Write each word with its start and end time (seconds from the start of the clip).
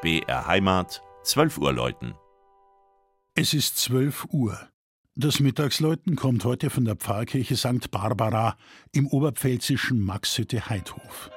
BR 0.00 0.46
Heimat, 0.46 1.02
12 1.24 1.58
Uhr 1.58 1.72
läuten. 1.72 2.14
Es 3.34 3.52
ist 3.52 3.78
12 3.78 4.26
Uhr. 4.30 4.56
Das 5.16 5.40
Mittagsläuten 5.40 6.14
kommt 6.14 6.44
heute 6.44 6.70
von 6.70 6.84
der 6.84 6.94
Pfarrkirche 6.94 7.56
St. 7.56 7.90
Barbara 7.90 8.56
im 8.92 9.08
oberpfälzischen 9.08 10.00
Maxhütte-Heidhof. 10.00 11.30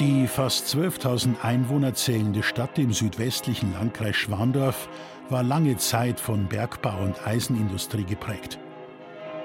Die 0.00 0.26
fast 0.26 0.74
12.000 0.74 1.42
Einwohner 1.42 1.92
zählende 1.92 2.42
Stadt 2.42 2.78
im 2.78 2.90
südwestlichen 2.90 3.74
Landkreis 3.74 4.16
Schwandorf 4.16 4.88
war 5.28 5.42
lange 5.42 5.76
Zeit 5.76 6.18
von 6.18 6.46
Bergbau 6.46 7.02
und 7.02 7.26
Eisenindustrie 7.26 8.04
geprägt. 8.04 8.58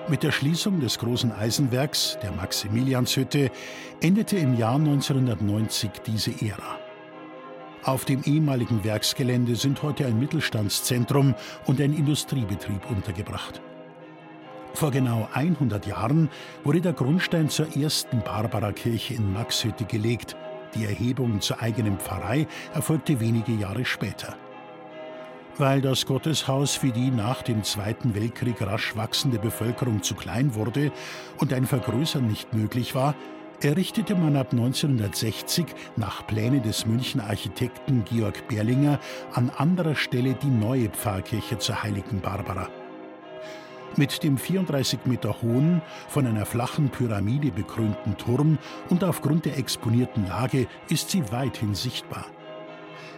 Mit 0.07 0.23
der 0.23 0.31
Schließung 0.31 0.79
des 0.79 0.97
großen 0.97 1.33
Eisenwerks, 1.33 2.17
der 2.23 2.31
Maximilianshütte, 2.31 3.51
endete 3.99 4.37
im 4.37 4.57
Jahr 4.57 4.75
1990 4.75 5.91
diese 6.07 6.31
Ära. 6.31 6.79
Auf 7.83 8.05
dem 8.05 8.23
ehemaligen 8.23 8.85
Werksgelände 8.85 9.57
sind 9.57 9.83
heute 9.83 10.05
ein 10.05 10.17
Mittelstandszentrum 10.17 11.35
und 11.65 11.81
ein 11.81 11.91
Industriebetrieb 11.91 12.89
untergebracht. 12.89 13.59
Vor 14.73 14.91
genau 14.91 15.27
100 15.33 15.85
Jahren 15.85 16.29
wurde 16.63 16.79
der 16.79 16.93
Grundstein 16.93 17.49
zur 17.49 17.75
ersten 17.75 18.21
Barbarakirche 18.21 19.15
in 19.15 19.33
Maxhütte 19.33 19.83
gelegt. 19.83 20.37
Die 20.75 20.85
Erhebung 20.85 21.41
zur 21.41 21.61
eigenen 21.61 21.97
Pfarrei 21.97 22.47
erfolgte 22.73 23.19
wenige 23.19 23.53
Jahre 23.53 23.85
später. 23.85 24.35
Weil 25.57 25.81
das 25.81 26.05
Gotteshaus 26.05 26.75
für 26.75 26.91
die 26.91 27.11
nach 27.11 27.41
dem 27.41 27.63
Zweiten 27.63 28.13
Weltkrieg 28.13 28.61
rasch 28.61 28.95
wachsende 28.97 29.39
Bevölkerung 29.39 30.03
zu 30.03 30.13
klein 30.13 30.53
wurde 30.53 30.91
und 31.37 31.53
ein 31.53 31.65
Vergrößern 31.65 32.27
nicht 32.27 32.53
möglich 32.53 32.93
war, 32.93 33.15
errichtete 33.61 34.15
man 34.15 34.35
ab 34.35 34.51
1960 34.51 35.67
nach 35.95 36.27
Plänen 36.27 36.61
des 36.61 36.85
München 36.85 37.21
Architekten 37.21 38.03
Georg 38.03 38.49
Berlinger 38.49 38.99
an 39.33 39.49
anderer 39.49 39.95
Stelle 39.95 40.33
die 40.33 40.47
neue 40.47 40.89
Pfarrkirche 40.89 41.57
zur 41.57 41.83
heiligen 41.83 42.19
Barbara. 42.19 42.69
Mit 43.97 44.23
dem 44.23 44.37
34 44.37 45.05
Meter 45.05 45.41
hohen, 45.41 45.81
von 46.09 46.27
einer 46.27 46.45
flachen 46.45 46.89
Pyramide 46.89 47.51
bekrönten 47.51 48.17
Turm 48.17 48.57
und 48.89 49.03
aufgrund 49.03 49.45
der 49.45 49.57
exponierten 49.57 50.27
Lage 50.27 50.67
ist 50.89 51.11
sie 51.11 51.23
weithin 51.31 51.75
sichtbar. 51.75 52.25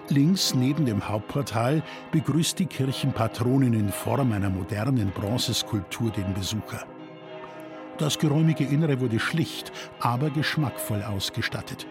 Links 0.09 0.53
neben 0.53 0.85
dem 0.85 1.09
Hauptportal 1.09 1.83
begrüßt 2.11 2.59
die 2.59 2.67
Kirchenpatronin 2.67 3.73
in 3.73 3.91
Form 3.91 4.31
einer 4.31 4.49
modernen 4.49 5.09
Bronzeskulptur 5.09 6.11
den 6.11 6.33
Besucher. 6.33 6.85
Das 7.97 8.19
geräumige 8.19 8.63
Innere 8.63 9.01
wurde 9.01 9.19
schlicht, 9.19 9.71
aber 9.99 10.29
geschmackvoll 10.29 11.03
ausgestattet. 11.03 11.87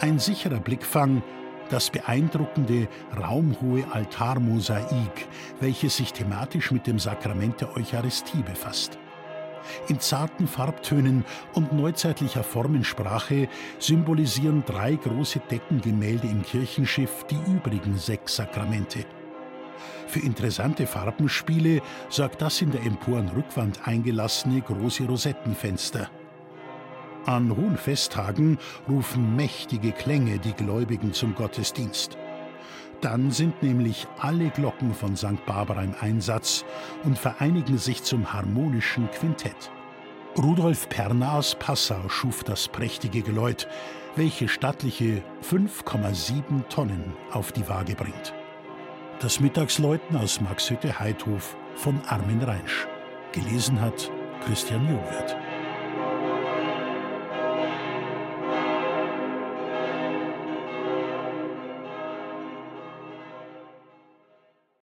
Ein 0.00 0.18
sicherer 0.18 0.58
Blickfang 0.58 1.22
das 1.70 1.90
beeindruckende 1.90 2.88
raumhohe 3.16 3.84
Altarmosaik, 3.92 5.28
welches 5.60 5.96
sich 5.96 6.12
thematisch 6.12 6.70
mit 6.70 6.86
dem 6.86 6.98
Sakrament 6.98 7.60
der 7.60 7.76
Eucharistie 7.76 8.42
befasst. 8.42 8.98
In 9.88 10.00
zarten 10.00 10.46
Farbtönen 10.46 11.24
und 11.54 11.72
neuzeitlicher 11.72 12.42
Formensprache 12.42 13.48
symbolisieren 13.78 14.62
drei 14.66 14.94
große 14.96 15.40
Deckengemälde 15.50 16.26
im 16.26 16.42
Kirchenschiff 16.42 17.24
die 17.30 17.40
übrigen 17.50 17.96
sechs 17.96 18.36
Sakramente. 18.36 19.06
Für 20.06 20.20
interessante 20.20 20.86
Farbenspiele 20.86 21.80
sorgt 22.08 22.42
das 22.42 22.62
in 22.62 22.70
der 22.70 22.82
Emporenrückwand 22.82 23.86
eingelassene 23.86 24.60
große 24.60 25.04
Rosettenfenster. 25.04 26.10
An 27.26 27.56
hohen 27.56 27.78
Festtagen 27.78 28.58
rufen 28.88 29.34
mächtige 29.34 29.92
Klänge 29.92 30.38
die 30.38 30.52
Gläubigen 30.52 31.14
zum 31.14 31.34
Gottesdienst. 31.34 32.18
Dann 33.00 33.30
sind 33.30 33.62
nämlich 33.62 34.06
alle 34.18 34.50
Glocken 34.50 34.94
von 34.94 35.16
St. 35.16 35.44
Barbara 35.46 35.82
im 35.82 35.94
Einsatz 36.00 36.64
und 37.02 37.18
vereinigen 37.18 37.78
sich 37.78 38.02
zum 38.02 38.32
harmonischen 38.32 39.10
Quintett. 39.10 39.70
Rudolf 40.36 40.88
Perner 40.88 41.34
aus 41.34 41.54
Passau 41.54 42.08
schuf 42.08 42.44
das 42.44 42.68
prächtige 42.68 43.22
Geläut, 43.22 43.68
welche 44.16 44.48
stattliche 44.48 45.22
5,7 45.48 46.68
Tonnen 46.68 47.14
auf 47.32 47.52
die 47.52 47.68
Waage 47.68 47.94
bringt. 47.94 48.34
Das 49.20 49.40
Mittagsläuten 49.40 50.16
aus 50.16 50.40
Maxhütte 50.40 50.98
Heidhof 50.98 51.56
von 51.76 52.00
Armin 52.08 52.42
Reinsch. 52.42 52.86
Gelesen 53.32 53.80
hat 53.80 54.10
Christian 54.44 54.86
Jungwirth. 54.88 55.43